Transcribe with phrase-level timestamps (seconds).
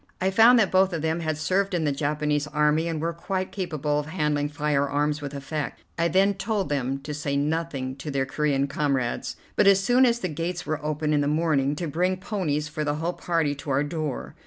[0.19, 3.51] I found that both of them had served in the Japanese army and were quite
[3.51, 5.83] capable of handling firearms with effect.
[5.95, 10.17] I then told them to say nothing to their Corean comrades, but, as soon as
[10.17, 13.69] the gates were open in the morning, to bring ponies for the whole party to
[13.69, 14.33] our door.